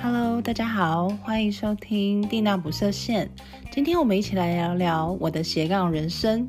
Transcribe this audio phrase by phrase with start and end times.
[0.00, 3.28] Hello，大家好，欢迎收听蒂娜不设限。
[3.72, 6.48] 今天我们一起来聊聊我的斜杠人生。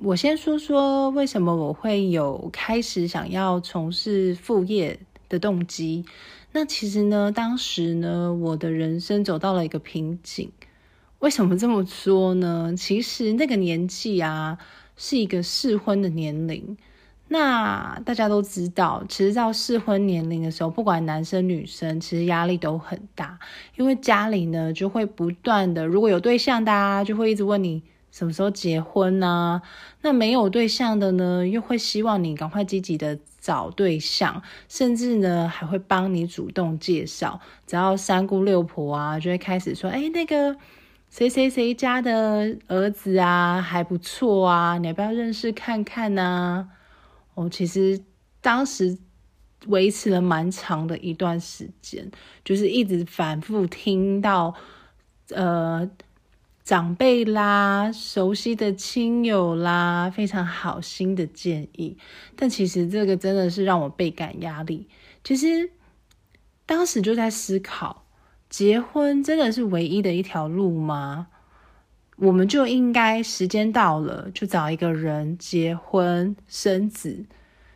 [0.00, 6.04] 我先说说为什么我会有开始想要从事副业的动机。
[6.52, 10.52] 那其实呢，当时呢，我的人生走到了一个瓶颈。
[11.20, 12.74] 为什么这么说呢？
[12.76, 14.58] 其实那个年纪啊，
[14.96, 16.76] 是一个适婚的年龄。
[17.28, 23.38] 那大家都知道，其实到适婚年龄的时候，不管男生女生，其实压力都很大，
[23.76, 29.60] 因为家里呢就会不断的，如果有对象，大家就会一直问你什么时候结婚呢？
[30.02, 37.40] 那没有对象的呢，又会希望你赶快积极的找对象，甚至呢还会帮你主动介绍。
[37.66, 40.56] 只要三姑六婆啊，就会开始说：“哎，那个
[41.16, 46.68] 谁谁谁家的儿子啊，还不错啊，你要不要认识看看呢？”
[47.32, 47.98] 哦，其实
[48.42, 48.98] 当时
[49.68, 52.10] 维持了蛮长的一段时间，
[52.44, 54.54] 就是一直反复听到，
[55.30, 55.90] 呃，
[56.62, 61.96] 长辈啦、熟悉的亲友啦，非常好心的建议。
[62.36, 64.86] 但其实这个真的是让我倍感压力。
[65.24, 65.70] 其实
[66.66, 68.05] 当时就在思考，
[68.48, 71.28] 结婚真的是唯一的一条路吗？
[72.16, 77.26] 我们就应该时间到了就找一个人结婚生子，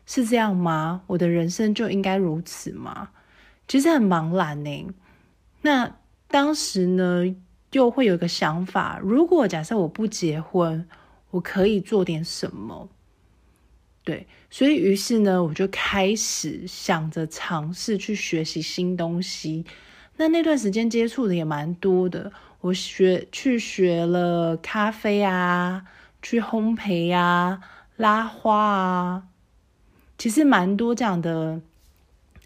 [0.07, 1.03] 是这样吗？
[1.09, 3.11] 我的人生就应该如此吗？
[3.69, 4.87] 其实很茫然呢。
[5.61, 7.37] 那当时呢，
[7.73, 10.89] 又会有一个想法：如果假设我不结婚，
[11.33, 12.89] 我可以做点什么？
[14.03, 19.67] 对，所以于是呢，我就开始想着尝试去学习新东西。
[20.21, 22.31] 那那段时间接触的也蛮多的。
[22.61, 25.87] 我学去学了咖啡啊，
[26.21, 27.63] 去烘焙呀，
[27.97, 29.23] 拉花啊，
[30.19, 31.63] 其实蛮多这样的，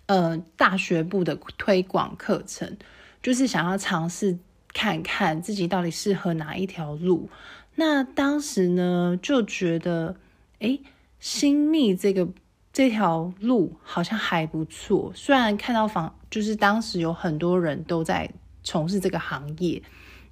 [0.06, 2.76] 呃，大学部的推广课程，
[3.21, 4.38] 就是想要尝试
[4.72, 7.28] 看看自己到底适合哪一条路。
[7.75, 10.15] 那当时呢，就觉得，
[10.60, 10.78] 哎，
[11.19, 12.28] 新密这个
[12.74, 15.12] 这条路好像还不错。
[15.14, 18.28] 虽然看到房，就是当时有很多人都在
[18.64, 19.80] 从事这个行业。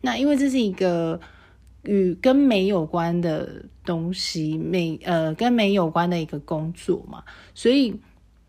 [0.01, 1.21] 那因为这是一个
[1.85, 7.23] 与跟美有关的东西，美呃跟美有关的一个工作嘛，
[7.55, 8.01] 所以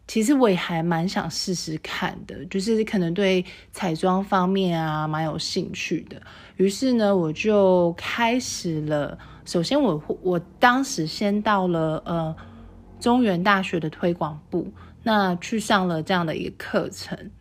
[0.08, 6.20] 其实我也还蛮想试试看的，就是可能对彩妆方面啊蛮有兴趣的。
[6.58, 9.16] 于是呢，我就开始了。
[9.46, 12.36] 首先，我我当时先到了呃
[13.04, 14.72] 中原大学的推广部，
[15.04, 17.32] 那去上了这样的一个课程。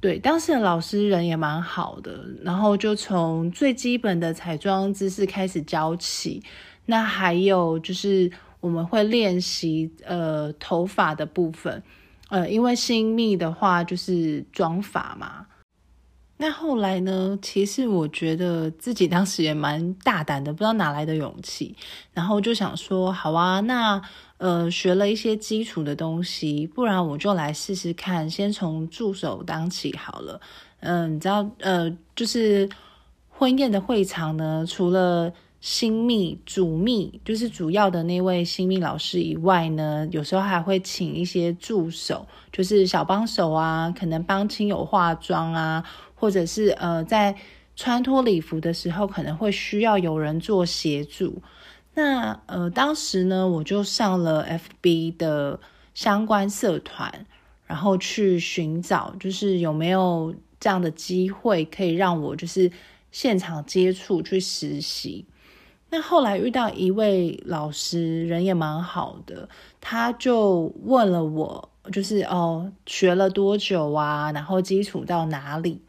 [0.00, 6.42] 对，当时的老师人也蛮好的，然后就从最基本的彩妆知识开始教起。
[6.86, 11.82] 那还有就是我们会练习呃头发的部分，
[12.30, 15.46] 呃，因为新密的话就是妆发嘛。
[16.38, 21.76] 那后来呢，其实我觉得自己当时也蛮大胆的，不知道哪来的勇气，
[22.14, 24.00] 然后就想说，好啊，那。
[24.42, 30.40] 呃，学了一些基础的东西，不然我就来试试看，先从助手当起好了。
[30.80, 32.68] 嗯，你知道，呃，就是
[33.28, 45.84] 婚宴的会场呢，除了新密主密，就是主要的那位新密老师以外呢，有时候还会请一些助手，就是小帮手啊，可能帮亲友化妆啊，
[46.16, 47.36] 或者是呃，在
[47.76, 51.40] 穿脱礼服的时候，可能会需要有人做协助。
[51.94, 54.46] 那呃，当时呢，我就上了
[54.82, 55.60] FB 的
[55.94, 57.26] 相关社团，
[57.66, 62.70] 然后去寻找，就是有没有这样的机会可以让我就是
[63.10, 65.26] 现场接触去实习。
[65.90, 69.46] 那后来遇到一位老师，人也蛮好的，
[69.78, 74.32] 他就问了我，就是哦，学了多久啊？
[74.32, 75.82] 然后基础到哪里？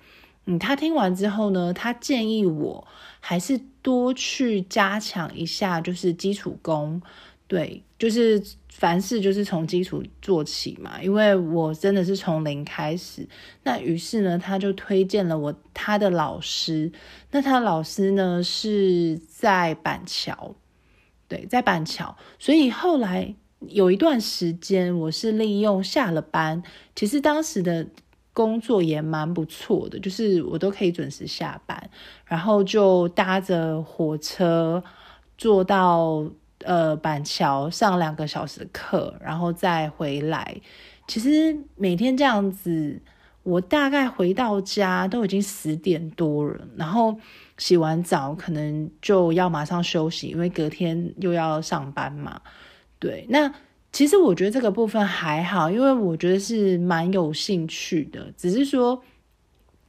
[0.45, 2.85] 嗯，他听完之后呢，他建议我
[3.21, 6.99] 还是多去加强一下，就是基础功，
[7.47, 10.99] 对，就是凡事就是从基础做起嘛。
[11.03, 13.27] 因为我真的是从零开始，
[13.63, 16.91] 那于是呢，他就推荐了我他的老师。
[17.31, 20.55] 那他的老师呢是在板桥，
[21.27, 22.17] 对，在板桥。
[22.39, 23.35] 所以后来
[23.67, 26.63] 有一段时间，我是利用下了班，
[26.95, 27.87] 其实当时的。
[28.33, 31.89] 工作也蛮不错的，就是我都可以准时下班，
[32.25, 34.83] 然后就搭着火车
[35.37, 36.25] 坐到
[36.63, 40.59] 呃板桥上两个小时的课，然后再回来。
[41.07, 42.99] 其实每天这样子，
[43.43, 47.15] 我大概回到家都已经十点多了，然后
[47.57, 52.41] 洗完澡可能就要马上休息，因为隔天又要上班嘛。
[52.99, 53.53] 对，那
[53.93, 59.01] 其实我觉得这个部分还好，因为我觉得是蛮有兴趣的，只是说。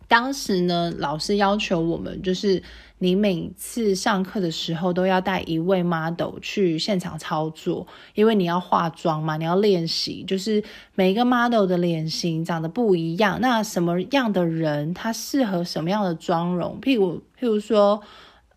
[0.06, 2.62] 当时呢，老师要求我们，就是
[2.98, 10.62] 你每次上课的时候都要带一位 model 去现场操作，因为你要化妆嘛，你要练习，就是
[10.94, 16.78] 每一个 model 的脸型长得不一样，那什么样的人他适合什么样的妆容？
[16.82, 18.02] 譬如譬如说，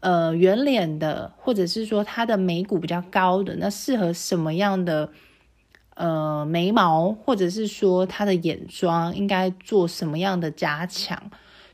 [0.01, 5.09] 呃，圆脸的，或者是说他的眉骨比较高的，那适合什么样的？
[5.97, 11.19] 呃，眉毛，或者是说他的眼妆应该做什么样的加强？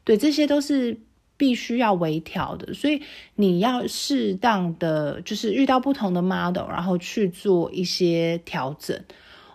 [0.06, 0.98] 对，这些都是
[1.36, 3.02] 必须要微调的，所以
[3.36, 8.98] 你要适当的就是遇到不同的 model，然后去做一些调整。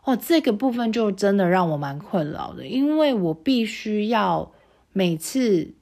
[0.05, 4.53] 哦，这个部分就真的让我蛮困扰的，因为我必须要
[4.93, 5.73] 每次，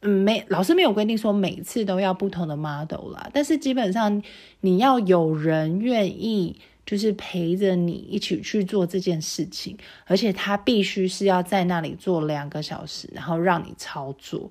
[0.00, 4.22] 嗯，没老师没有规定说每次都要不同的 model 啦，但是基本上
[4.62, 6.58] 你要有人愿意。
[6.88, 9.76] 就是陪着你一起去做这件事情，
[10.06, 14.50] 而且他必须是要在那里做两个小时，然后让你操作，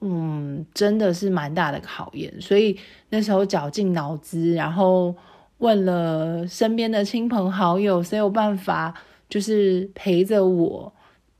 [0.00, 2.32] 嗯，真的是蛮大的考验。
[2.40, 2.74] 所以
[3.10, 5.14] 那时候绞尽脑汁，然后
[5.58, 8.94] 问了身边的亲朋好友，谁有办法
[9.28, 10.90] 就是陪着我，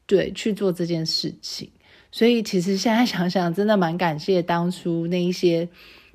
[0.05, 1.71] 对，去做这件事情。
[2.13, 5.67] 所以其实现在想想，真的蛮感谢当初那一些。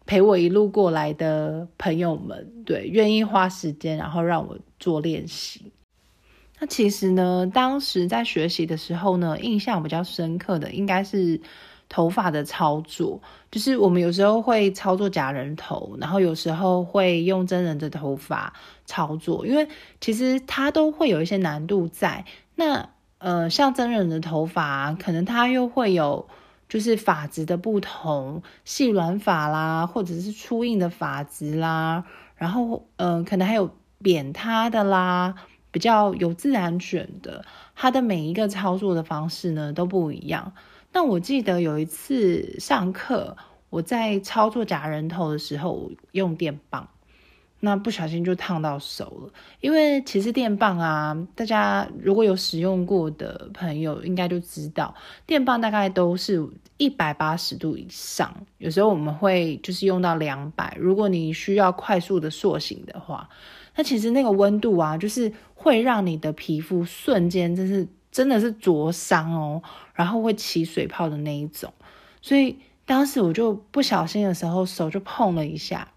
[0.05, 5.71] 陪我一路过来的朋友们，对，愿意花时间，然后让我做练习。
[6.59, 11.39] 那其实呢，当时在学习的时候呢，印象比较深刻的应该是
[11.87, 18.53] 头发的操作，就是我们有时候会操作假人头，然后有时候会用真人的头发
[18.85, 19.67] 操作，因为
[20.01, 22.25] 其实它都会有一些难度在。
[22.55, 22.89] 那
[23.19, 26.27] 呃，像真人的头发，可能它又会有。
[26.73, 32.03] 就是发质的不同，细软发啦，或者是粗硬的发质啦，
[32.35, 35.35] 然后嗯，可能还有扁塌的啦，
[35.69, 40.51] 比较有自然卷的，它的每一个操作的方式呢都不一样。
[40.93, 43.37] 那我记得有一次上课，
[43.69, 46.89] 我在操作假人头的时候用电棒。
[47.65, 54.93] 那不小心就烫到手了，因为其实电棒啊，大家如果有使用过的朋友，应该就知道，
[55.25, 56.45] 电棒大概都是
[56.75, 60.75] 一百八十度以上，有时候我们会就是用到两百。
[60.77, 63.29] 如果你需要快速的塑形的话，
[63.77, 69.63] 那其实那个温度啊，就是会让你的皮肤瞬间就是真的是灼伤哦，
[69.93, 71.71] 然后会起水泡的那一种。
[72.21, 75.87] 所以当时我就不小心的时候，手就碰了一下。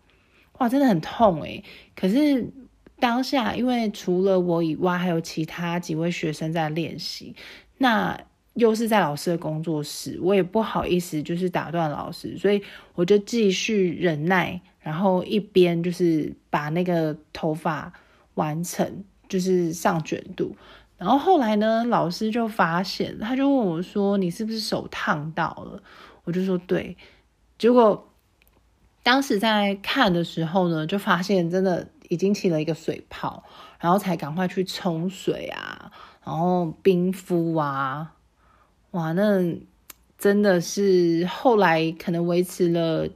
[0.58, 1.62] 哇，真的很痛诶。
[1.94, 2.50] 可是
[2.98, 7.36] 当下，因为除了我以外，还有其他几位学生在练习，
[7.78, 8.18] 那
[8.54, 12.62] 又是在老师的工作室，我也不好意思就是打断老师，所以
[12.94, 17.92] 我就继续忍耐，然后一边就是把那个头发
[18.34, 20.56] 完成，就是上卷度。
[20.96, 25.82] 然后后来呢，老师就发现，他就问我说：“你是不是手烫到了？”
[26.24, 26.96] 我就说：“对。”
[27.58, 28.05] 结果。
[29.06, 33.44] 当时在看的时候呢，就发现真的已经起了一个水泡，
[33.78, 35.92] 然后才赶快去冲水啊，
[36.24, 38.16] 然后冰敷啊，
[38.90, 39.54] 哇，那
[40.18, 43.08] 真的是后来可能维持了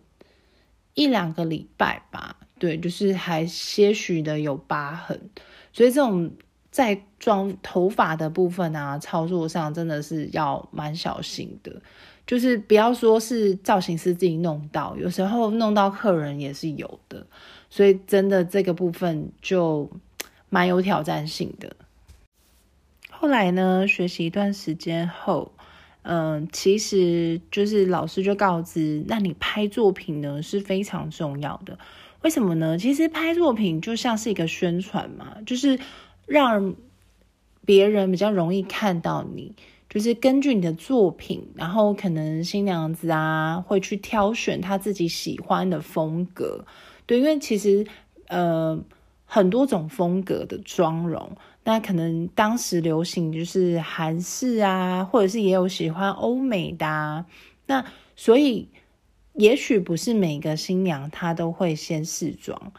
[0.94, 5.28] 一两个礼拜吧，对，就是还些许的有疤痕，
[5.72, 6.30] 所以这种
[6.70, 11.82] 在装头发的部分啊，操作上真的是要蛮小心的。
[12.26, 17.26] 就是不要说是造型师自己弄到，有时候弄到客人也是有的，
[17.68, 19.90] 所以真的这个部分就
[20.48, 21.74] 蛮有挑战性的。
[23.10, 25.50] 后来呢，学习一段时间后，
[26.02, 31.76] 嗯，其实就是老师就告知，那你拍作品呢是非常重要的。
[32.22, 32.78] 为什么呢？
[32.78, 35.80] 其实拍作品就像是一个宣传嘛，就是
[36.30, 36.76] 让
[37.66, 39.54] 别人比较容易看到你。
[39.88, 46.64] 就是根据你的作品，然后可能新娘子啊会去挑选她自己喜欢的风格，
[47.06, 47.84] 对，因为其实
[48.28, 48.78] 呃
[49.24, 57.24] 很多种风格的妆容，那可能当时流行就是韩式啊，或者是也有喜欢欧美的，
[57.66, 57.84] 那
[58.14, 58.68] 所以
[59.34, 62.72] 也许不是每个新娘她都会先试妆，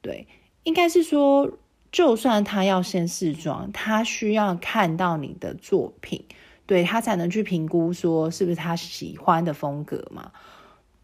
[0.00, 0.26] 对，
[0.62, 1.50] 应该是说，
[1.96, 6.26] 就算他要先试妆，他需要看到你的作品。
[6.66, 10.30] 对他才能去评估说是不是他喜欢的风格嘛，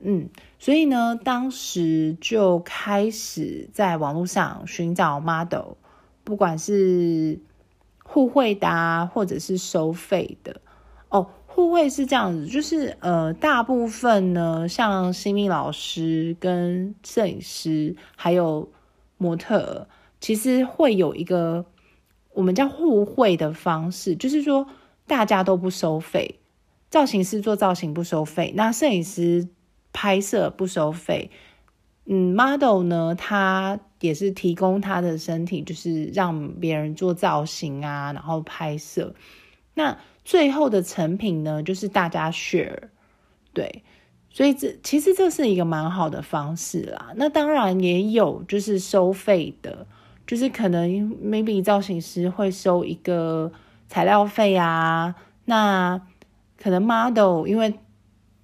[0.01, 5.77] 嗯，所以呢，当时就开始在网络上寻找 model，
[6.25, 7.41] 不管是
[8.05, 10.61] 互惠的或者是收费的
[11.09, 18.69] 哦，互惠是这样子，就是呃，大部分呢，像新密老师跟摄影师还有
[19.17, 19.87] 模特，
[20.23, 21.67] 其实会有一个
[22.33, 24.67] 我们叫互惠的方式，就是说
[25.07, 26.41] 大家都不收费，
[26.89, 29.47] 造型师做造型不收费，那摄影师
[29.93, 31.31] 拍摄不收费，
[32.07, 39.15] 嗯，model 呢，他也是提供他的身体，就是让别人做造型啊，然后拍摄，
[39.75, 39.99] 那。
[40.25, 42.79] 最后的成品呢，就是大家 share，
[43.53, 43.83] 对，
[44.31, 47.13] 所以这其实这是一个蛮好的方式啦。
[47.17, 49.85] 那当然也有就是收费的，
[50.33, 50.89] 就是可能
[51.23, 53.53] maybe 造型师会收一个
[53.87, 56.01] 材料费啊，那
[56.59, 57.75] 可能 model 因为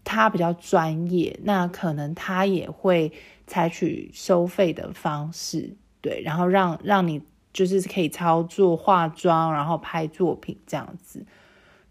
[0.05, 3.11] 他比较专业，那可能他也会
[3.47, 7.23] 采取收费的方式，对，然后让让你
[7.55, 11.25] 就是可以操作化妆，然后拍作品这样子。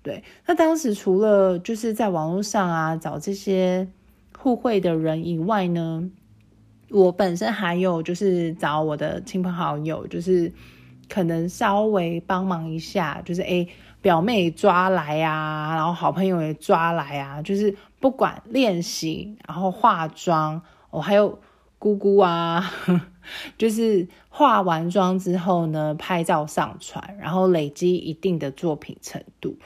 [0.04, 3.88] 对，那当时除了就是在网络上啊找这些
[4.38, 6.08] 互惠的人以外呢，
[6.90, 10.52] 我本身还有就是找我的亲朋好友，就是
[11.10, 13.68] 可能稍微帮忙一下，就是诶
[14.02, 21.40] 表妹抓来啊，然后好朋友也抓来啊，就是不管练习，然后化妆，我还有
[21.78, 22.72] 姑姑啊，
[23.58, 29.58] 就是化完妆之后呢，拍照上传，然后累积一定的作品程度。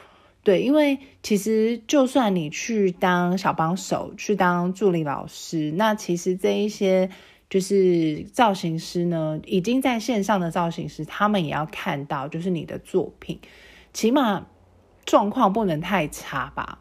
[0.44, 7.12] 对，因为其实就算你去当小帮手，去当助理老师，那其实这一些
[7.48, 13.40] 就是造型师呢，已经在线上的造型师，他们也要看到，就是你的作品，
[13.94, 14.48] 起码
[15.06, 16.80] 状况不能太差吧？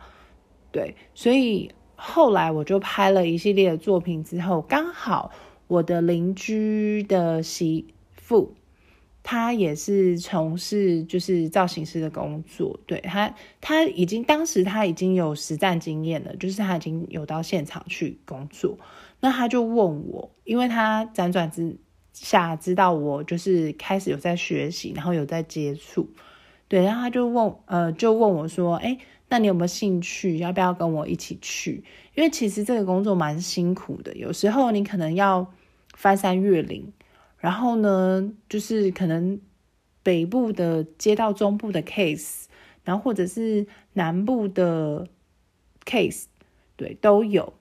[0.73, 5.33] 对，所以后来我就拍了一系列的作品之后，刚好
[5.67, 8.55] 我的邻居的媳妇。
[9.23, 18.79] 他也是从事就是造型师的工作，对他他已经当时他已经有实战经验了，就是他已经有到现场去工作。
[19.21, 21.77] 那他就问我，因为他辗转之
[22.15, 26.09] 下知道我就是开始有在学习，然后有在接触，
[26.67, 28.97] 对，然后他就问呃就问我说，哎，
[29.29, 30.39] 那你有没有兴趣？
[30.39, 31.85] 要不要跟我一起去？
[32.15, 35.53] 因为其实这个工作蛮辛苦的，有时候你可能要
[35.95, 36.91] 翻山越岭。
[37.41, 39.41] 然后呢，就是可能
[40.03, 42.45] 北部的接到中部的 case，
[42.85, 45.09] 然后或者是南部的
[45.85, 46.25] case，
[46.77, 47.55] 对，都有。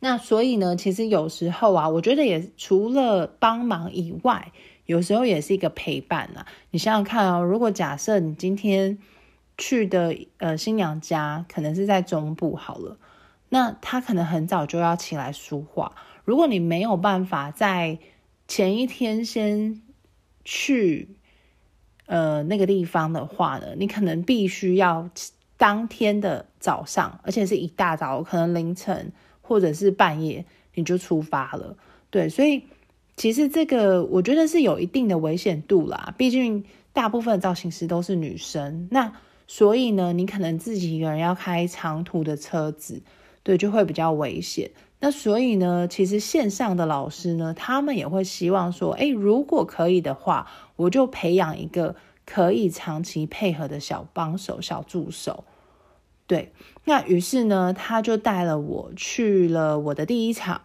[0.00, 4.50] 那所以呢，其实有时候啊，我觉得也除了帮忙以外，
[4.86, 6.46] 有时候也是一个陪伴啊。
[6.70, 8.96] 你想想看哦，如果假设你今天
[9.58, 12.96] 去的呃新娘家可能是在中部好了，
[13.50, 15.92] 那她可能很早就要起来梳化。
[16.24, 17.98] 如果你没有办法在
[18.50, 19.80] 前一天先
[20.44, 21.10] 去
[22.06, 25.08] 呃那个地方的话呢，你可能必须要
[25.56, 31.76] 当天的早上，而且是一大早，可能凌晨或者是半夜你就出发了。
[32.10, 32.64] 对，所以
[33.16, 36.12] 其实这个我觉得是有一定的危险度啦。
[36.18, 39.12] 毕竟大部分造型师都是女生，那
[39.46, 43.00] 所以呢，你可能自己一个人要开长途的车子，
[43.44, 44.72] 对，就会比较危险。
[45.02, 55.44] 那所以呢，其实线上的老师呢，他们也会希望说，哎，如果可以的话，我就培养一个可以长期配合的小帮手、小助手。
[56.26, 56.52] 对，
[56.84, 60.60] 那于是呢，他就带了我去了我的第一场。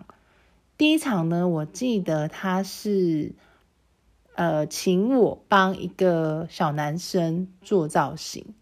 [0.78, 3.34] 第一场呢，我记得他是
[4.36, 8.54] 呃，请我帮一个小男生做造型。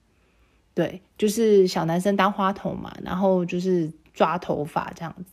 [0.76, 5.33] 对，就是小男生当花童嘛，然后就是抓头发这样子。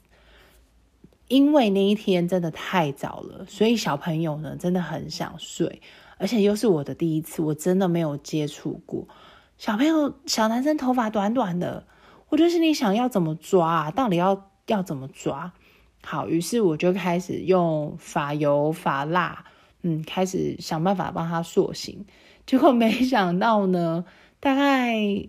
[1.31, 5.81] 因为那一天真的太早了，所以小朋友呢真的很想睡，
[6.19, 9.07] 而且又是我的第一次，我真的没有接触过
[9.57, 10.13] 小朋友。
[10.27, 11.87] 小男生头发短短的，
[12.31, 13.91] 我就心里想要怎么抓啊？
[13.93, 15.53] 到底要要怎么抓？
[16.03, 19.45] 好，于是我就开始用发油、发蜡，
[19.83, 22.05] 嗯，开始想办法帮他塑形。
[22.45, 24.05] 结果没想到呢，
[24.41, 25.29] 大概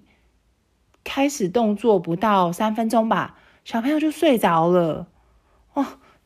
[1.04, 5.06] 开始动作不到三分钟吧，小朋友就睡着了。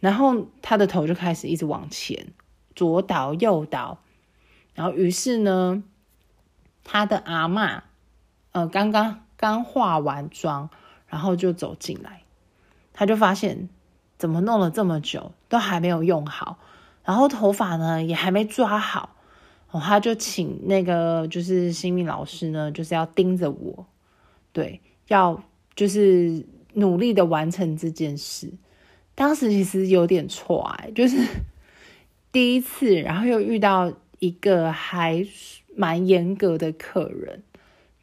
[0.05, 2.27] 然后他的头就开始一直往前，
[2.75, 3.97] 左倒右倒，
[4.75, 5.81] 然后于是呢，
[6.83, 7.85] 他的阿妈，
[8.51, 10.69] 呃，刚刚刚化完妆，
[11.07, 12.21] 然后就走进来，
[12.93, 13.67] 他就发现
[14.19, 16.59] 怎么弄了这么久都还没有用好，
[17.03, 19.15] 然后头发呢也还没抓好，
[19.71, 23.87] 哦，他就请那个就是新密老师呢，就是要盯着我，
[24.53, 25.41] 对，要
[25.75, 26.45] 就是
[26.75, 28.53] 努力的完成这件事。
[29.15, 31.17] 当时其实有点错，就是
[32.31, 35.25] 第一次，然后又遇到一个还
[35.75, 37.41] 蛮严格的客人，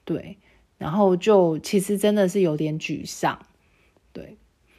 [0.04, 0.38] 对，
[0.78, 3.38] 然后就其实真的是有点沮丧，
[4.12, 4.37] 对。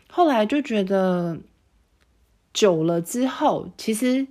[0.09, 1.39] 后来就觉得
[2.53, 4.27] 久了之后，其实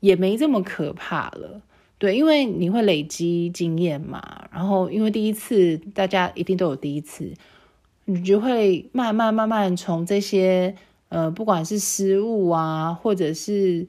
[0.00, 1.62] 也没这么可怕了，
[1.98, 4.48] 对，因为你会累积经验嘛。
[4.52, 7.32] 然后因为第一次，大家一定都有第一次，
[8.04, 10.76] 你就会慢慢慢慢从这些
[11.12, 13.86] 呃，不管是失误啊，或者是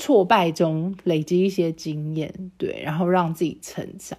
[0.00, 4.18] 挫败中累积一些经验，对，然后让自己成长。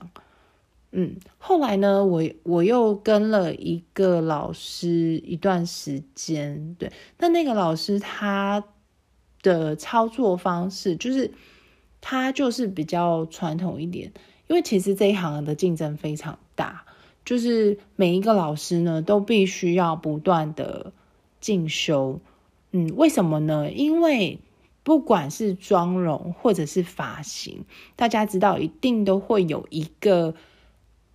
[0.93, 8.63] 嗯，后来呢，我我又跟了一个老师一段时间，对，那那个老师他
[9.41, 11.29] 的操作方式就是
[11.99, 14.13] 他就是比较传统一点，
[14.47, 16.85] 因为其实这一行的竞争非常大，
[17.25, 20.93] 就是每一个老师呢都必须要不断的
[21.45, 22.19] 进修，
[22.71, 23.71] 嗯，为什么呢？
[23.71, 24.39] 因为
[24.83, 30.33] 不管是妆容或者是发型，大家知道一定都会有一个。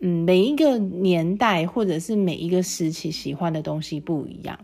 [0.03, 4.59] 嗯，每一个年代或者是每一个时期喜欢的东西不一样，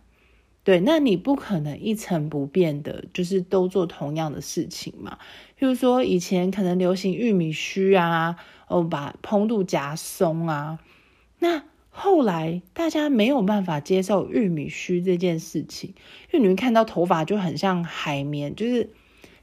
[0.65, 5.19] 对，那你不可能一成不变的，就是都做同样的事情嘛。
[5.59, 8.37] 譬如说，以前可能流行玉米须啊，
[8.69, 10.79] 哦，把蓬度夹松啊，
[11.39, 11.65] 那
[11.99, 15.95] 后来大家没有办法接受玉米须这件事情，
[16.31, 18.91] 因为你们看到头发就很像海绵，就是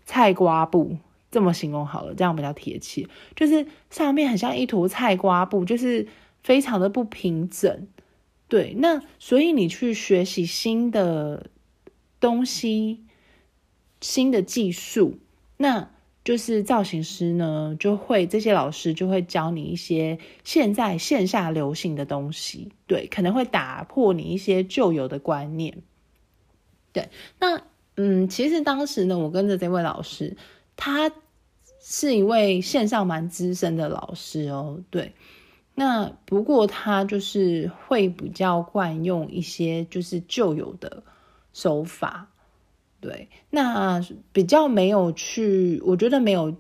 [0.06, 0.98] 菜瓜布。
[1.32, 3.08] 这么形容好了，这样比较贴切。
[3.36, 6.08] 就是上面很像一坨菜瓜布，就是
[6.44, 7.88] 非常的不平整。
[8.48, 11.50] 对，那所以你去学习新的
[12.20, 13.06] 东西、
[14.00, 15.18] 新的技术，
[15.58, 15.90] 那
[16.24, 22.72] 就是造型师呢，就会这些老师就会教你一些现在线下流行的东西。
[22.88, 25.82] 对，可能会打破你一些旧有的观念。
[26.92, 27.62] 对，那
[27.96, 30.36] 嗯，其实当时呢，我跟着这位老师，
[30.75, 31.12] 他。
[31.86, 35.12] 是一位线上蛮资深的老师哦，对，
[35.75, 41.03] 那不过他就是会比较惯用一些就是旧有的
[41.51, 42.30] 手法，
[43.04, 46.56] 对，那比较没有去，我觉得没有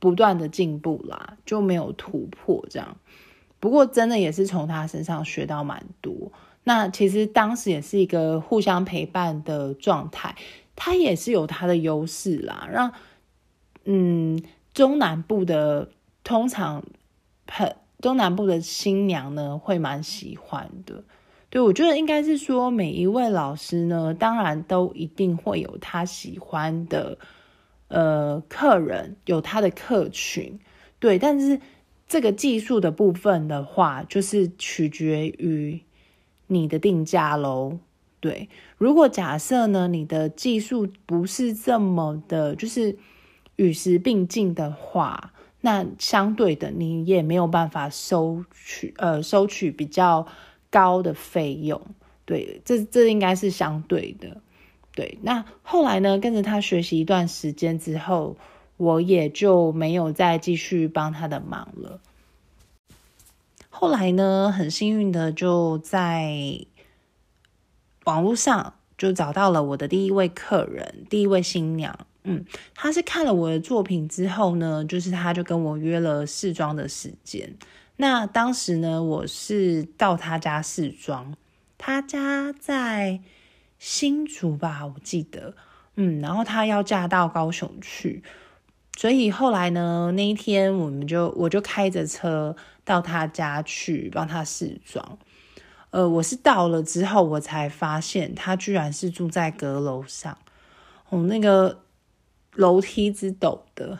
[0.00, 2.96] 不断的进步啦，就没有突破这样。
[3.60, 6.32] 不过真的也是从他身上学到蛮多。
[6.64, 10.34] 那其实当时也是一个互相陪伴的状态，
[10.74, 12.92] 他也是有他的优势啦，让
[13.84, 14.42] 嗯。
[14.74, 15.88] 中南部的
[16.22, 16.84] 通常
[17.46, 21.02] 很中南部的新娘呢会蛮喜欢的，
[21.56, 27.16] 对我觉得应该是说每一位老师呢，当然都一定会有他喜欢的
[27.88, 30.60] 呃客人，有他的客群，
[30.98, 31.58] 对，但是
[32.06, 35.80] 这个技术的部分的话，就是取决于
[36.46, 37.78] 你的定价喽。
[38.20, 42.98] 对，如果假设呢，你的技术不是这么的，就是。
[43.56, 50.26] 与时并进的话，那相对的你也没有办法收取呃收取比较
[50.76, 51.80] 高的费用，
[52.26, 54.42] 对，这这应该是相对的，
[54.94, 55.16] 对。
[55.22, 58.36] 那后来呢，跟着他学习一段时间之后，
[58.76, 61.98] 我也就没有再继续帮他的忙了。
[63.70, 66.66] 后来呢，很幸运的就在
[68.04, 72.06] 网络上就找到了我的第一位客人，第一位新娘。
[72.24, 77.56] 嗯，他是看了我的作品之后呢，就是他就跟我约了试妆的时间。
[77.96, 81.34] 那当时呢，我是到他家试妆，
[81.78, 83.20] 他家在
[83.78, 85.54] 新竹吧，我记得。
[85.96, 88.22] 嗯，然后他要嫁到高雄去，
[88.96, 92.54] 所以后来呢，那一天我们就我就开着车
[92.84, 95.18] 到他家去帮他试妆。
[95.90, 100.36] 呃，我是到了之后，我才发现他居然是住在阁楼上。
[101.08, 101.82] 哦，那个。
[102.56, 103.98] 楼梯之陡的，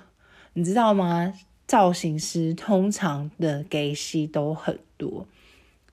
[0.54, 1.34] 你知道吗？
[1.66, 5.26] 造型师通常的给息都很多。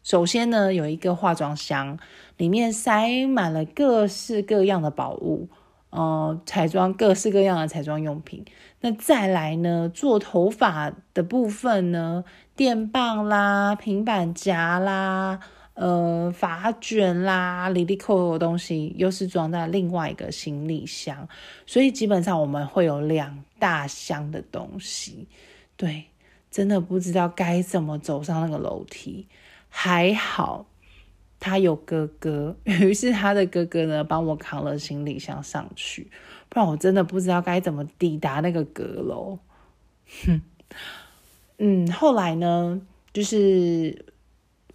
[0.04, 1.98] 首先呢，有一个化妆箱，
[2.38, 5.48] 里面塞满了各式各样的宝物，
[5.90, 8.44] 呃，彩妆各式各样的彩妆用品。
[8.82, 12.24] 那再来呢，做头发的部分呢，
[12.56, 15.40] 电棒啦，平板夹啦。
[15.76, 21.28] 呃，发卷啦，里里扣扣的东西，又是装在另外一个行李箱，
[21.66, 25.28] 所以基本上我们会有两大箱的东西。
[25.76, 26.06] 对，
[26.50, 29.28] 真的不知道该怎么走上那个楼梯。
[29.70, 30.66] 还好
[31.40, 36.10] 他有哥哥， 于是他的哥哥呢帮我扛了行李箱上去，
[36.50, 39.40] 不然我真的不知道该怎么抵达那个阁楼。
[40.26, 40.42] 哼，
[41.58, 42.82] 嗯，后来呢，
[43.12, 44.06] 就是。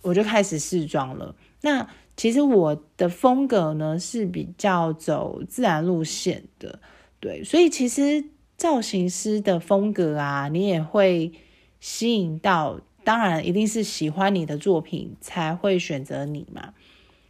[0.00, 1.34] 我就开始试妆了。
[1.62, 6.78] 那其实我的风格呢是比较走自然路线的，
[7.18, 8.24] 对，所以其实
[8.58, 11.32] 造型师的风格啊，你也会
[11.78, 16.74] 吸引到当然一定是喜欢你的作品才会选择你嘛。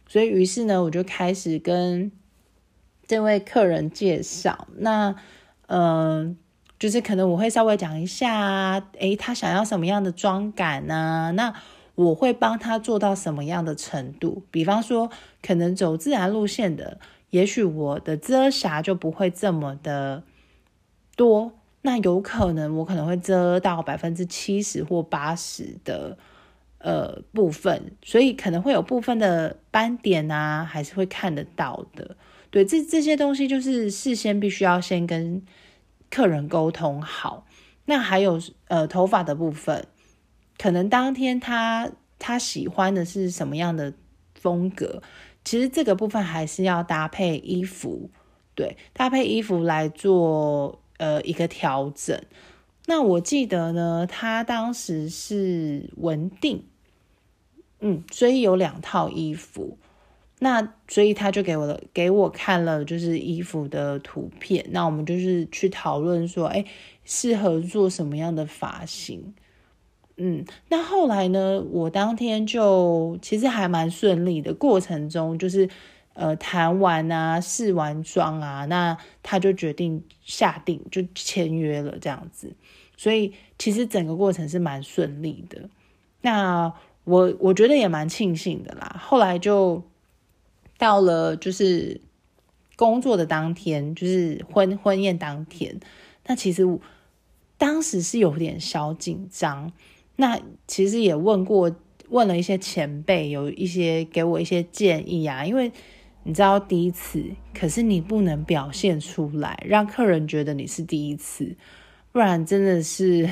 [0.07, 2.11] 所以于是呢，我就开始跟
[3.07, 4.67] 这位客人介绍。
[4.77, 5.15] 那
[5.67, 6.35] 嗯，
[6.79, 11.31] 就是可能我会稍微讲一下，诶，他想要什么样的妆感呢？
[11.35, 11.53] 那
[11.93, 14.41] 我会帮他做到什么样的程度？
[14.49, 15.11] 比方说，
[15.43, 20.23] 可能走自然路线的，也许我的遮瑕就不会这么的
[21.19, 21.51] 多。
[21.81, 26.17] 那有可能我可能会遮到百分之七十或八十的
[26.77, 32.15] 呃部分，所以可能会有部分的斑点啊，还是会看得到的。
[32.49, 35.41] 对，这这些东西就是事先必须要先跟
[36.09, 37.45] 客人沟通好。
[37.85, 39.85] 那还有呃头发的部分。
[40.57, 43.93] 可能当天他他喜欢的是什么样的
[44.35, 45.01] 风格？
[45.45, 48.09] 其实这个部分还是要搭配衣服，
[48.55, 52.21] 对，搭配衣服来做呃一个调整。
[52.85, 56.63] 那我记得呢，他当时是文定，
[57.81, 59.77] 嗯，所以有两套衣服。
[60.41, 64.65] 那所以他就给我了给我看了就是衣服的图片。
[64.69, 66.63] 那我们就是去讨论说，哎，
[67.03, 69.33] 适合做什么样的发型？
[70.21, 71.61] 嗯，那后来呢？
[71.71, 75.69] 我当天就其实还蛮顺利的，过程中就是
[76.19, 82.53] 呃谈完啊，试完妆啊，那他就决定下定就签约了这样子，
[82.97, 85.69] 所以其实整个过程是蛮顺利的。
[86.21, 86.73] 那
[87.05, 88.97] 我我觉得也蛮庆幸的啦。
[88.99, 89.81] 后来就
[90.77, 92.01] 到了就是
[92.75, 95.79] 工作的当天，就是婚婚宴当天，
[96.25, 96.67] 那其实
[97.57, 99.71] 当时是有点小紧张。
[100.17, 101.73] 那其实也问过，
[102.09, 105.45] 问了一些前辈，有一些给我一些建议啊。
[105.45, 105.71] 因为
[106.23, 111.55] 你知道第一次，可是你不能表现出来，让客人觉得你是第一次，
[112.11, 113.29] 不然真的是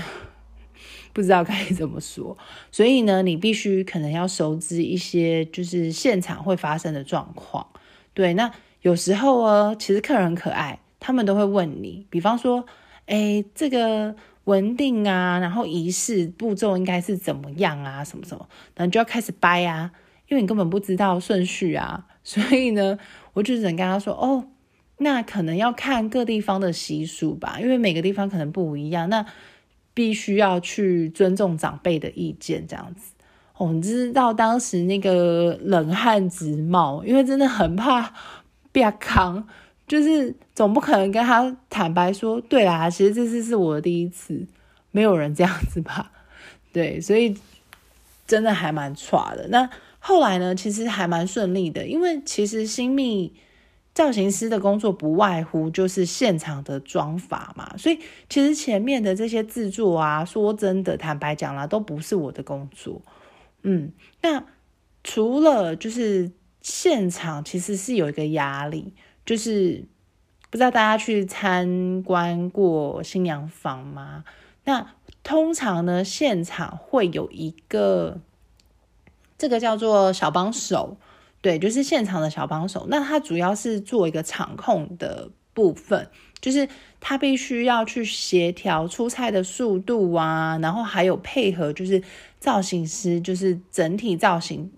[1.14, 2.38] 不知道该怎么说。
[2.72, 7.68] 所以呢，你必须可能要熟知一些，就是现场会发生的状况。
[8.14, 12.66] 对，那有时候哦，其实客人可爱，他们都会问你，比方说，
[13.06, 14.16] 哎，这个。
[14.48, 18.02] 稳定啊，然后仪式步骤应该是怎么样啊？
[18.02, 19.92] 什么什么，然后就要开始掰啊，
[20.30, 23.00] 因为你根本不知道顺序啊，所以呢，
[23.32, 24.50] 我就只能跟他说：“哦，
[24.98, 29.26] 那可能要看各地方的习俗吧，因为每个地方可能不一样，那
[29.94, 33.14] 必须要去尊重长辈的意见，这样子。”
[33.56, 38.14] 哦，你知道当时那个冷汗直冒，因为真的很怕
[38.74, 39.48] 变康。
[39.88, 44.46] 就是总不可能跟他坦白说，对啦，其实这次是我的第一次，
[44.92, 46.12] 没有人这样子吧？
[46.74, 47.34] 对，所以
[48.28, 49.48] 真的还蛮差的。
[49.48, 49.70] 那
[50.08, 53.34] 后来呢，其实还蛮顺利的，因为其实新密
[53.94, 63.02] 造型师的工作不外乎就是现场的妆法嘛，所以其实前面的这些制作啊，说真的，坦白讲啦，都不是我的工作。
[63.64, 63.92] 嗯，
[64.22, 64.46] 那
[65.04, 68.94] 除了就是现场，其实是有一个压力。
[69.26, 69.84] 就是
[70.50, 74.24] 不知道大家去参观过新娘房吗？
[74.64, 78.22] 那通常呢，现场会有一个
[79.38, 80.98] 这个叫做小帮手，
[81.42, 82.88] 对，就是现场的小帮手。
[82.90, 86.10] 那他主要是做一个场控的部分，
[86.42, 86.68] 就是
[87.00, 92.02] 他必须要去协调出菜的速度啊，然后还有配合，就是
[92.40, 94.72] 造型师，就是整体造型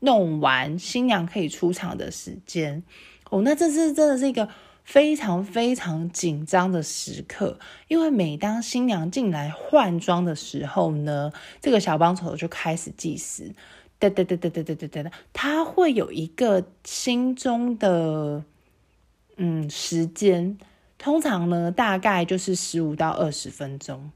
[0.00, 2.82] 弄完，新娘可以出场的时间。
[3.30, 4.48] 哦，那这是真的是一个
[4.82, 13.54] 非常非常紧张的时刻，因为每当新娘进来换装的时候呢，这个小帮手就开始计时，
[14.00, 18.42] 哒哒哒哒哒哒哒哒，他会有一个心中的
[19.36, 20.56] 嗯时间，
[20.96, 24.10] 通常呢大概就是十五到二十分钟，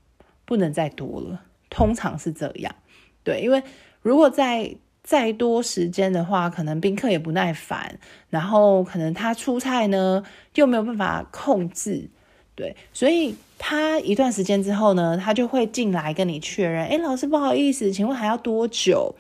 [0.47, 2.75] 不能再多了，通常是这样，
[3.23, 3.63] 对，因为
[4.01, 7.99] 如果再再多时间的话，可能宾客也不耐烦，
[8.31, 12.09] 然后可能他出菜呢又没有办法控制，
[12.55, 19.15] 对，所以他一段时间之后呢，他就会进来跟你确认，哎，老师不好意思，请问还要多久？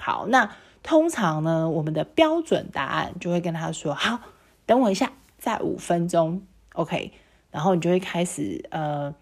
[0.00, 0.50] 好，那
[0.82, 4.18] 通常呢，我们的标准答案就会跟他说，好，
[4.64, 7.12] 等我一下，再五分钟，OK，
[7.50, 9.14] 然后你就会开始呃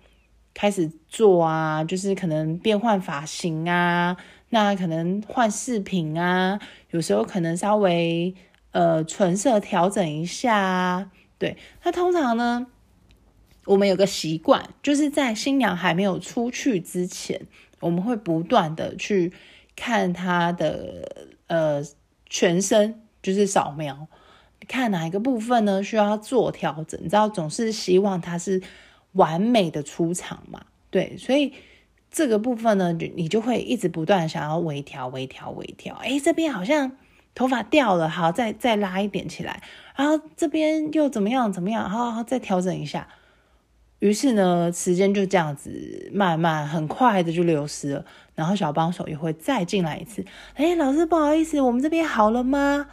[0.55, 4.17] 开始做啊，就是可能变换发型啊。
[4.51, 6.59] 那可能换饰品啊，
[6.91, 8.35] 有时候可能稍微
[8.71, 11.59] 呃唇色调整一下，对。
[11.83, 12.67] 那通常呢，
[13.67, 17.47] 我们有个习惯，就是在新娘还没有出去之前，
[17.81, 19.35] 我们会不断的去
[19.79, 21.81] 看他的呃
[22.27, 24.09] 全身，就是扫描，
[24.67, 27.01] 看哪一个部分呢需要做调整。
[27.01, 28.61] 你知道，总是希望他是
[29.13, 31.53] 完美的出场嘛，对，所以。
[32.11, 35.95] 这个部分呢，你你就会一直不断想要微调、微调、微调。
[35.97, 36.97] 哎，这边好像
[37.35, 39.63] 头发掉了，好，再再拉一点起来。
[39.95, 41.53] 然后这边又怎么样？
[41.53, 42.11] 怎么样好？
[42.11, 43.07] 好，再调整一下。
[43.99, 48.07] 于是呢，时间就这样子慢慢很快的就流失了。
[48.39, 50.25] 然后小帮手也会再进来一次。
[50.55, 52.87] 哎，老师不好意思，我们这边好了吗？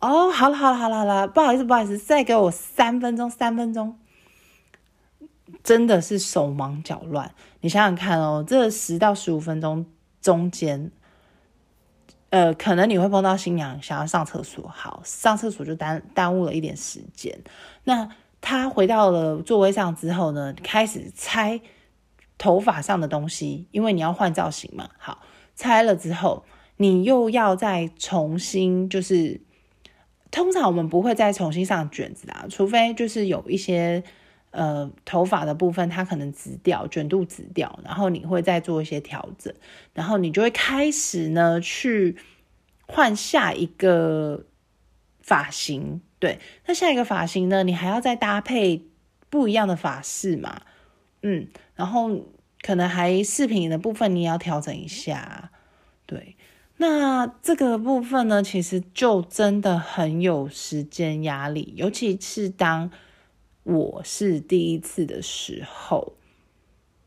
[0.00, 3.96] 哦，好了好了好了好了，不好意思不好意思，再给我三分钟三分钟。
[5.62, 7.32] 真的是手忙脚乱。
[7.60, 9.86] 你想想看哦，这十到十五分钟
[10.20, 10.90] 中间，
[12.30, 17.38] 呃，可能你会碰到新娘想要上厕所，好，上厕所就耽耽误了一点时间。
[17.84, 18.08] 那
[18.40, 21.60] 他回到了座位上之后呢，开始拆
[22.42, 24.90] 头发上的东西，因为你要换造型嘛。
[24.98, 25.22] 好，
[25.54, 26.44] 拆了之后，
[26.78, 29.40] 你又要再重新，就是
[30.32, 34.02] 通常我们不会再重新上卷子啦，除非就是有一些
[34.50, 39.54] 呃头发的部分它可能直掉，卷度直掉，然后你会再做一些调整，
[39.94, 42.16] 然后你就会开始呢去
[42.88, 44.46] 换下一个
[45.20, 46.00] 发型。
[46.18, 47.62] 对，那下一个发型呢？
[47.62, 48.84] 你还要再搭配
[49.30, 50.62] 不一样的发饰嘛？
[51.22, 52.10] 嗯，然后
[52.60, 55.50] 可能还视频的部分你也要调整一下。
[56.06, 56.36] 对，
[56.76, 62.90] 那这个部分呢，其实就真的很有时间压力，尤其是当
[63.62, 66.14] 我是第一次的时候，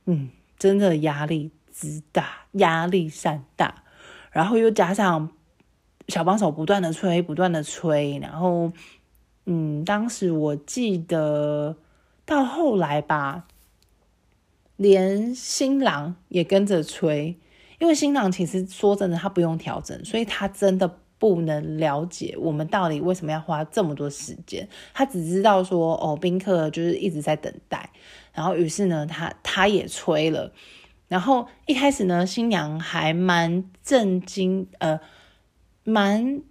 [0.05, 3.83] 嗯，真的压力之大，压力山大，
[4.31, 5.31] 然后又加上
[6.07, 8.71] 小帮手不断的催，不断的催，然后。
[9.47, 11.77] 嗯，当时我记得
[12.25, 13.45] 到后来吧，
[14.77, 17.37] 连新郎也跟着吹，
[17.79, 24.67] 因为新郎其实说真的，他不用调整，所以他真的不能了解我们到底为什么要花这么多时间。
[24.93, 27.89] 他只知道说，哦，宾客就是一直在等待，
[28.33, 30.51] 然后于是呢，他他也吹了，
[31.07, 34.99] 然后一开始呢，新娘还蛮震惊，呃，
[35.83, 36.41] 蛮。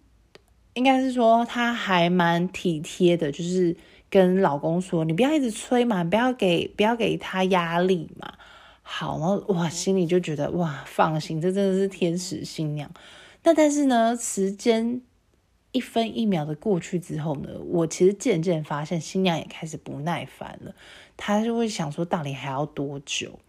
[0.77, 3.77] 应该是说，她还蛮体贴的，就是
[4.15, 8.33] 跟老公说：“你不要一直催嘛，不要给不要给他压力嘛。”
[8.81, 12.89] 好，然后哇，心里就觉得哇，放心，这真的是天使新娘。
[13.43, 15.03] 那但是呢，时间
[15.73, 20.73] 一分一秒的过去之后呢，我其实渐渐发现新娘也开始不耐烦了，
[21.17, 23.41] 她就会想说，到底还要多久？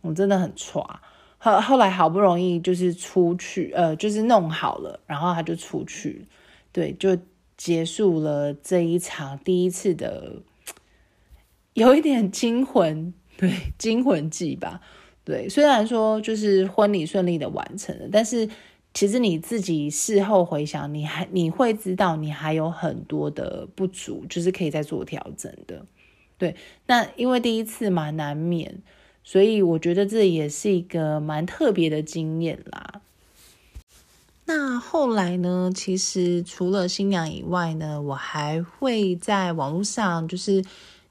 [0.00, 1.02] 我真的很抓。
[1.36, 6.26] 后后来好不容易就是出去，呃，就是弄好了，然后她就出去，
[6.72, 7.14] 对，就
[7.64, 10.42] 结束了这一场第一次的，
[11.72, 14.82] 有一点惊魂，对，惊魂记吧，
[15.24, 18.46] 对，虽然说就是婚礼顺利的完成了，但是
[18.92, 25.86] 其实你自己事后回想，你还你会知道你还有很多的不足，就是可以再做调整的，
[26.36, 28.82] 对，那因为第一次嘛，难免。
[29.26, 33.00] 所以我觉得这也是一个蛮特别的经验啦。
[34.46, 35.70] 那后来呢？
[35.74, 40.62] 其实除了新娘以外呢，我还会在网络上，就是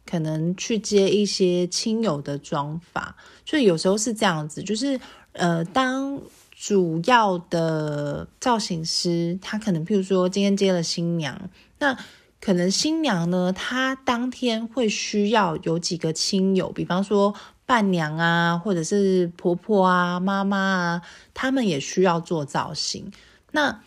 [0.06, 3.15] 可能去接一些亲友的妆法。
[3.43, 5.00] 所以有时候是这样子，就是
[5.32, 11.98] 呃，当主要的造型师他可能，譬如说今天接了新娘，那
[12.39, 17.34] 可能新娘呢，她当天会需要有几个亲友，比方说。
[17.65, 21.02] 伴娘啊，或者是婆婆啊、妈妈啊，
[21.34, 23.12] 他们也需要做造型。
[23.52, 23.82] 那，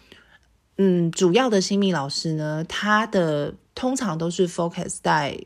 [0.78, 5.38] 嗯，主要的新密老师呢，他的通常都是 focus 在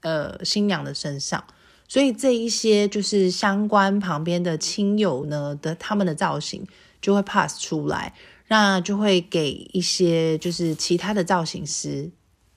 [0.00, 1.44] 呃新娘的身上，
[1.86, 6.66] 所以这一些就是相关旁边的亲友呢的他们的造型
[7.00, 8.12] 就会 pass 出来，
[8.48, 12.10] 那就会给一些就是其他的造型师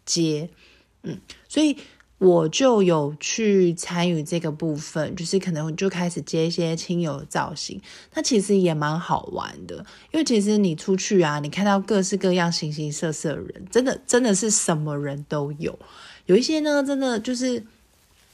[0.03, 0.49] 接，
[1.03, 1.77] 嗯，所以。
[2.23, 7.81] 我就有去参与这个部分，就是可能就开始接一些亲友造型，
[8.13, 9.77] 那其实也蛮好玩的。
[10.12, 15.79] 因为其实你出去啊，你看到各式各样、形形色色的人，真的真的是什么人都有。
[16.27, 17.63] 有一些呢，真的就是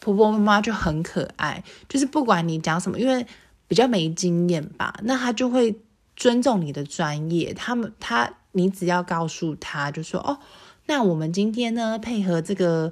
[0.02, 3.26] 婆婆妈妈就很可爱，就是不管你讲什么，因为
[3.70, 5.74] 比较没经验吧，那他就会
[6.18, 7.54] 尊重你的专业。
[7.54, 10.40] 他们他你只要告诉他就说哦，
[10.88, 12.92] 那我们今天呢配合这个。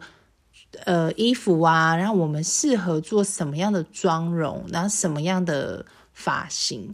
[0.83, 6.93] 呃，衣服啊，然后我们适合做什么样的妆容，然后什么样的发型，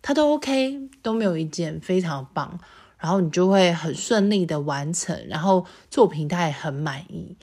[0.00, 2.58] 他都 OK，都没有意见，非常棒。
[2.98, 7.36] 然后你就会很顺利的完成，然后作品他也很满意。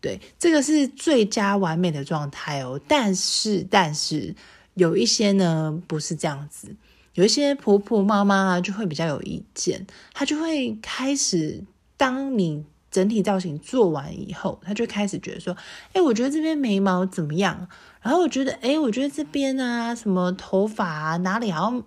[0.00, 2.80] 对，这个是最佳完美的状态哦。
[2.88, 4.34] 但是，但是
[4.74, 6.74] 有一些呢不是这样子，
[7.14, 11.62] 有一些婆婆妈妈就会比较有意见，她就会开始
[11.96, 12.64] 当你。
[12.92, 15.56] 整体造型做完以后，他就开始觉得说，
[15.94, 17.66] 哎，我觉得这边眉毛怎么样？
[18.02, 21.82] 然后我觉得，哎，我觉得这边啊，什么头发啊，哪里好像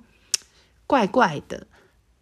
[0.88, 1.68] 怪怪的，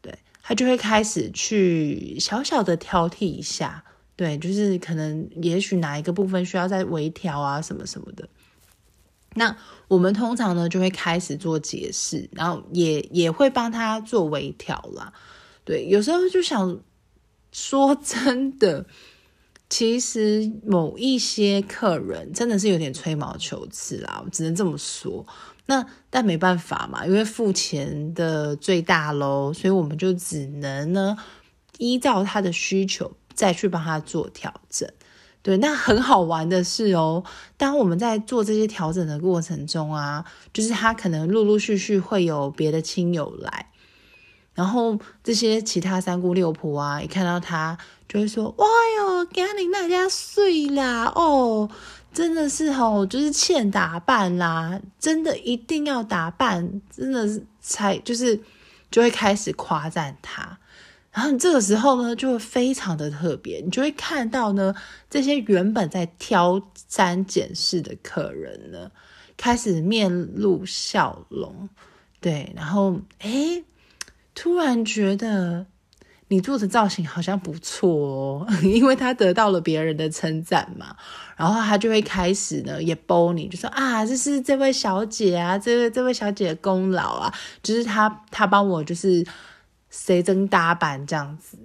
[0.02, 3.84] 对他就会开始去小小的挑剔一下，
[4.16, 8.28] 对，就是可能也许哪一个部分需要再微调啊，什么什么的。
[9.36, 9.56] 那
[9.88, 15.14] 我们通常呢就会开始做解释，然后也也会帮他做微调啦。
[15.64, 16.80] 对，有时候就想
[17.54, 18.86] 说真的，
[19.70, 25.26] 其实某一些客人真的是有点吹毛求疵啦，我只能这么说。
[25.66, 31.16] 那但没办法嘛，因为付钱的最大喽，所以我们就只能呢
[31.78, 34.90] 依照他的需求再去帮他做调整。
[35.42, 37.24] 对，那很好玩的是哦，
[37.56, 43.70] 当我们在做这些调整的过程中啊，就是他可能陆陆续续会有别的亲友来，
[44.54, 51.70] 然后这些其他三姑六婆啊，一看到他就会说：“哇哟，给你那家睡啦，哦，
[52.14, 58.40] 真的是哦，就是欠打扮啦，真的一定要打扮，真的是才就是
[58.92, 60.60] 就会开始夸赞他。”
[61.12, 64.74] 然后你这个时候呢，就会非常的特别，你就会看到呢，
[65.12, 68.90] 这些原本在挑三拣四的客人呢，
[69.38, 71.70] 开始面露笑容，
[72.20, 73.64] 对，然后哎，
[74.36, 75.66] 突然觉得
[76.28, 80.96] 你做的造型好像不错哦， 因为他得到了别人的称赞嘛，
[81.36, 89.26] 然后他就会开始呢也包你，就说啊，这是这位小姐啊，这位这位小姐的功劳啊，就是他他帮我就是。
[89.96, 91.56] 谁真搭板这样子，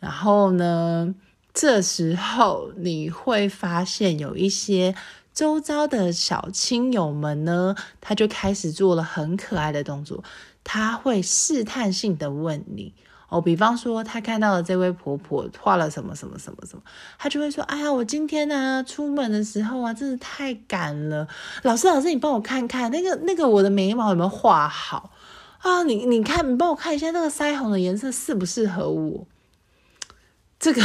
[0.00, 1.14] 然后呢，
[1.52, 4.94] 这时候你会发现有一些
[5.34, 10.24] 周遭的小亲友们呢，他就开始做了很可爱的动作，
[10.68, 12.92] 他会试探性的问你
[13.28, 16.82] 哦，比方说他看到了这位婆婆画了什么什么什么什么，
[17.18, 21.28] 他就会说：“哎呀，我今天呢出门的时候啊，真的太赶了，
[21.62, 25.12] 老师老师，你帮我看看那个那个我的眉毛有没有画好。”
[25.58, 29.26] 啊，你你看，你帮我看一下那个腮红的颜色适不适合我？
[30.60, 30.82] 这个，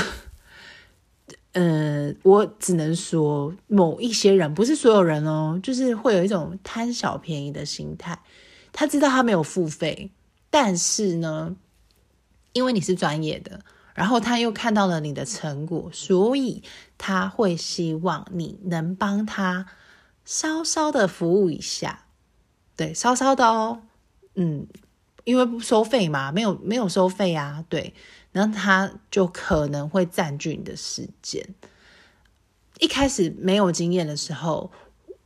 [1.54, 8.18] 呃，我只能说某一些人，不是所有人哦，就是会有一种贪小便宜的心态。
[8.74, 10.12] 他知道他没有付费，
[10.50, 11.56] 但是呢，
[12.54, 13.62] 因为你是专业的，
[13.94, 16.64] 然后他又看到了你的成果，所以
[16.98, 19.68] 他会希望你能帮他
[20.24, 22.06] 稍稍的服务一下，
[22.76, 23.82] 对，稍稍的哦。
[24.36, 24.66] 嗯，
[25.26, 27.94] 因为不收费嘛，没有没有收费啊，对，
[28.32, 31.54] 然后他就可能会占据你的时间。
[32.80, 34.72] 一开始没有经验的时候，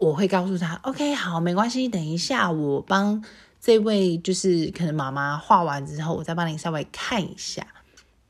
[0.06, 3.24] 我会告诉他：“OK，好，没关系，等一下我帮
[3.60, 7.66] 这位就是可能妈妈画完之后，我再帮你稍微看一下。”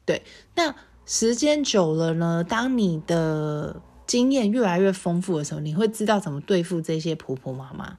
[0.06, 0.24] 对，
[0.56, 0.74] 那
[1.06, 7.98] 时间久了呢，当你的经验越来越丰富的时候，你会知道怎么对付这些婆婆妈妈。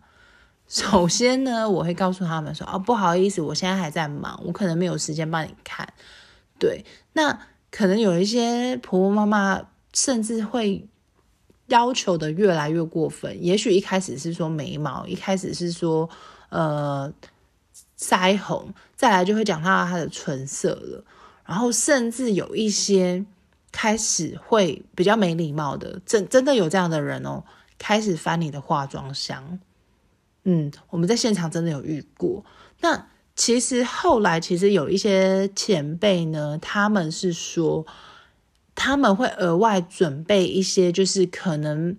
[0.69, 5.87] 首先呢，我会告诉他们说：“哦，不好意思，我现在还在忙，我可能没有时间帮你看。”
[6.59, 7.39] 对，那
[7.71, 9.61] 可能有一些婆婆妈妈
[9.93, 10.89] 甚至会
[11.69, 13.45] 要求的越来越过分。
[13.45, 16.09] 也许一开始是说眉毛，一开始是说
[16.49, 17.13] 呃
[17.99, 21.05] 腮红，再来就会讲到她的唇色了。
[21.45, 23.25] 然后甚至有一些
[23.71, 27.45] 开始会比较没礼貌的，真真的有这样的人哦，
[27.79, 29.59] 开始翻你的化妆箱。
[30.45, 32.45] 嗯，我们在现场真的有遇过。
[32.81, 37.85] 那其实后来，其实有一些前辈呢，他们是说
[38.77, 41.97] 他们会额外准备一些，就是可能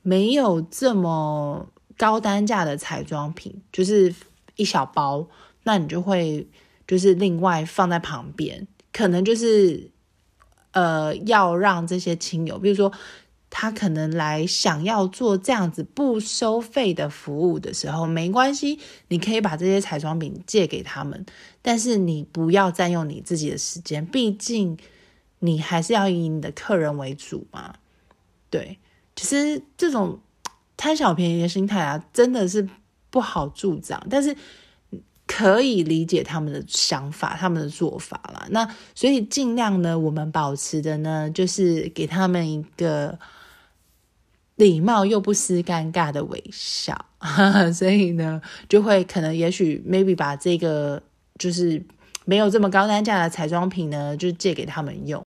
[0.00, 4.14] 没有这么高单价的彩妆品，就是
[4.56, 5.28] 一小包，
[5.64, 6.48] 那你就会
[6.86, 9.90] 就是另外放在旁边，可能就是
[10.70, 12.90] 呃要让这些亲友，比如说。
[13.56, 21.24] 他可能来想要做这样子不收费的服务的时候，没关系，你可以把这些彩妆品借给他们，
[21.62, 24.76] 但是你不要占用你自己的时间，毕竟
[25.44, 27.74] 你还是要以你的客人为主嘛。
[28.50, 28.78] 对，
[29.14, 30.18] 其实这种
[30.76, 32.68] 贪小便宜的心态啊，真的是
[33.10, 34.36] 不好助长，但是
[35.26, 38.46] 可以理解他们的想法、他们的做法啦。
[38.50, 43.18] 那所以尽量呢，我们保持的呢，就是给他们一个。
[44.56, 47.06] 礼貌又不失尴尬的微笑，
[47.74, 51.02] 所以呢，就会可能也许 maybe 把这个
[51.40, 51.84] 就是
[52.24, 55.20] 没有这么高单价的彩妆品呢，就借给他们用。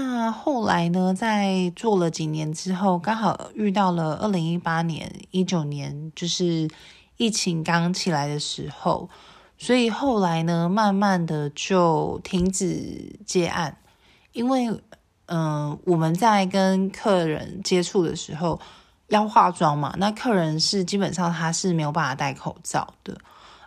[0.00, 6.68] 那后来呢，在做了几年之后，刚好遇到了二零一八年、一九年，就是
[7.16, 9.10] 疫情刚起来的时候，
[9.56, 13.76] 所以后来呢，慢慢的就停止接案，
[14.32, 14.80] 因为。
[15.30, 18.58] 嗯，我们在跟客人接触的时候
[19.08, 23.14] 要化妆嘛，那客人是基本上他是没有办法戴口罩的，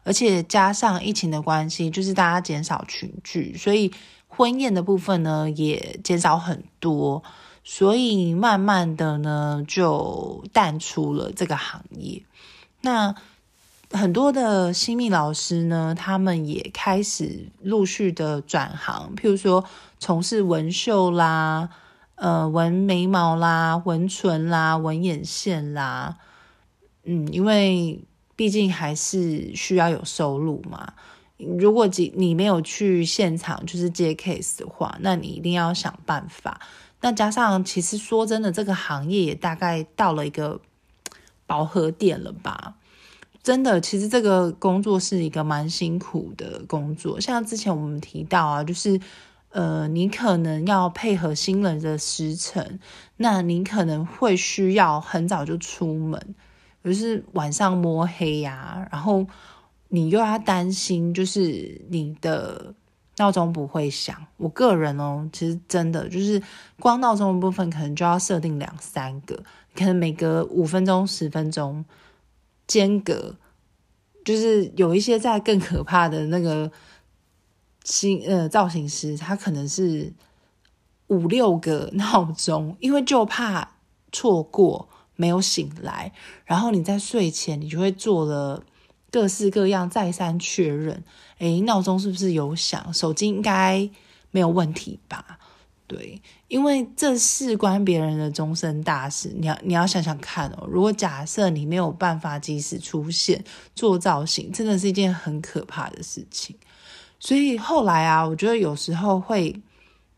[0.03, 3.93] 而且加上疫情的关系，就是大家减少群聚，所以
[4.34, 7.21] 婚宴的部分呢也减少很多，
[7.65, 12.23] 所以慢慢的呢就淡出了这个行业。
[12.79, 13.13] 那
[13.91, 19.65] 很多的新密老师呢，他们也开始陆续的转行，譬如说
[19.99, 21.69] 从事纹绣啦、
[22.15, 26.17] 呃纹眉毛啦、纹唇啦、纹眼线啦。
[27.03, 28.01] 嗯，因为
[28.38, 30.93] 毕竟还是需要有收入嘛。
[31.57, 36.59] 如果你你没有去现场就是接 case 的话，那你一定要想办法。
[37.01, 40.61] 那加上其实说真的，这个行业也大概到了一个
[41.47, 42.75] 饱和点了吧。
[43.43, 47.19] 真的，其实这个工作是一个蛮辛苦的工作。
[47.19, 49.01] 像之前我们提到啊，就是
[49.49, 52.79] 呃，你可能要配合新人的时辰，
[53.17, 56.35] 那你可能会需要很早就出门，
[56.83, 59.25] 就是晚上摸黑呀，然后
[59.91, 62.73] 你又要担心，就是你的
[63.17, 64.15] 闹钟不会响。
[64.37, 66.41] 我个人哦，其实真的就是
[66.79, 69.43] 光闹钟的部分，可能就要设定两三个，
[69.75, 71.85] 可能每隔五分钟、十分钟。
[72.67, 73.35] 间隔
[74.23, 76.71] 就是有一些在更可怕的那个
[77.83, 80.13] 新呃造型师，他可能是
[81.07, 83.73] 五六个闹钟，因为就怕
[84.09, 84.87] 错过
[85.17, 86.13] 没有醒来，
[86.45, 88.63] 然后你在睡前你就会做了
[89.12, 91.03] 各式各样再三确认，
[91.39, 92.93] 诶，闹钟是不是有响？
[92.93, 93.89] 手机应该
[94.32, 95.38] 没有问题吧？
[95.86, 100.66] 对，因为这事关别人的终身大事，你要你要想想看哦。
[100.72, 103.43] 如果假设你没有办法及时出现
[103.76, 106.55] 做造型，真的是一件很可怕的事情。
[107.20, 109.62] 所以后来啊，我觉得有时候会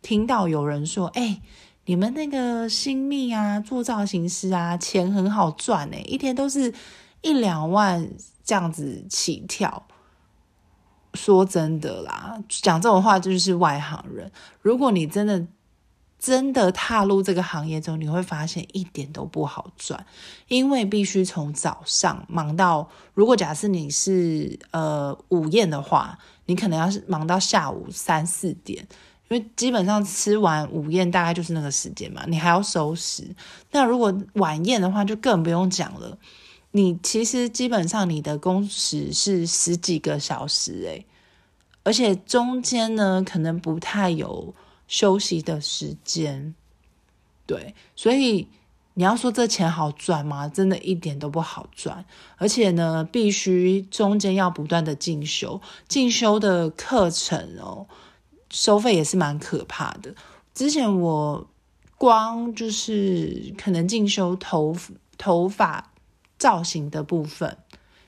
[0.03, 1.41] 听到有人说：“哎，
[1.85, 6.71] 你们那个新密啊，做造型师啊，钱很好赚哎，一天都是
[7.23, 8.07] 一两万
[8.43, 9.87] 这样子起跳。”
[11.13, 14.31] 说真的啦，讲这种话就是外行人。
[14.61, 15.45] 如果你真的，
[16.17, 20.03] 真的踏入这个行业之后，你会发现一点都不好赚，
[20.47, 26.17] 因为必须从早上忙到，如果假设你是呃午宴的话，
[26.47, 28.79] 你可能要是忙到下午三四点，
[29.29, 33.35] 因为基本上吃完午宴大概就是那个时间嘛，你还要收拾。
[33.69, 36.17] 那如果晚宴的话，就更不用讲了，
[36.73, 41.05] 你其实基本上你的工时是十几个小时诶，
[41.83, 44.53] 而且中间呢可能不太有。
[44.85, 46.53] 休息的时间，
[47.47, 48.47] 对，所以
[48.93, 50.47] 你要说这钱好赚吗？
[50.47, 52.05] 真的一点都不好赚，
[52.37, 57.87] 而且呢，必须中间要不断的进修，进修的课程哦，
[58.51, 60.13] 收费也是蛮可怕的。
[60.53, 61.47] 之前我
[61.97, 64.75] 光就是可能进修头
[65.17, 65.92] 头发
[66.43, 67.57] 造型的部分，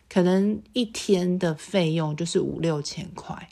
[0.10, 3.48] 可能一天的费用就是五六千块，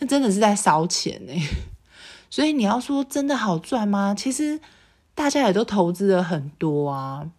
[0.00, 1.32] 那真的是在烧钱呢。
[2.28, 4.16] 所以你要说真的好赚吗？
[4.18, 4.60] 其实
[5.14, 7.30] 大家也都投资了很多啊。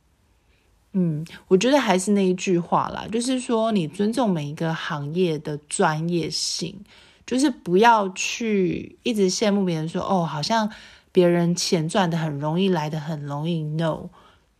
[0.94, 6.82] 嗯，我觉得还是那一句话啦，就是说你尊重每一个行业的专业性，
[7.26, 10.72] 就是不要去一直羡慕别人说哦，好像
[11.12, 13.64] 别人钱赚的很容易，来的很容易。
[13.64, 14.10] No，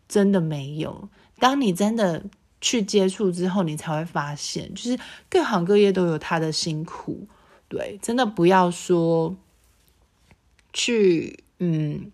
[0.10, 1.08] 真的没有。
[1.40, 2.24] 当你真的
[2.62, 7.28] 去接触之后，你才会发现，就是各行各业都有他的辛苦。
[7.68, 9.36] 对，真的不要说。
[10.72, 12.12] 去，嗯，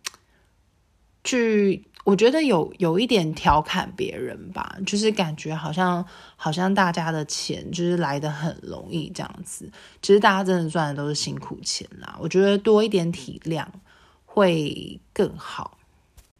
[1.25, 6.03] 去，我觉得有有一点调侃别人吧，就是感觉好像
[6.37, 9.69] 好像大家的钱就是来的很容易这样子，
[10.01, 12.17] 其实大家真的赚的都是辛苦钱啦。
[12.21, 13.65] 我觉得多一点体谅
[14.23, 15.77] 会更好。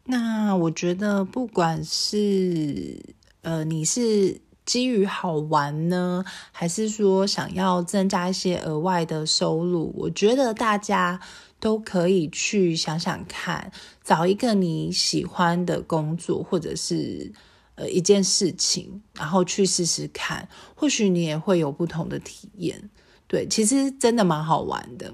[0.06, 3.00] 那我觉得不管是
[3.42, 11.20] 呃你是基于好玩呢，还是说想要增加一些额外的收入，我觉得大家。
[11.58, 13.72] 都可以去想想看，
[14.04, 17.32] 找一个你喜欢的工作，或者是
[17.76, 22.90] 呃一件事情，然后去试试看，或许你也会有不同的体验。
[23.26, 25.10] 对，其实真的蛮好玩的。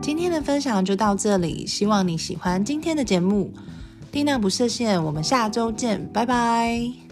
[0.00, 3.52] 今天的分享就到这里，希望你喜欢今天的节目。
[4.10, 7.07] 蒂娜不设限，我们下周见，拜拜。